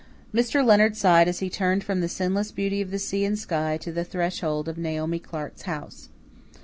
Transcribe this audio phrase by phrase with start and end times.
[0.33, 0.65] Mr.
[0.65, 3.91] Leonard sighed as he turned from the sinless beauty of the sea and sky to
[3.91, 6.09] the threshold of Naomi Clark's house.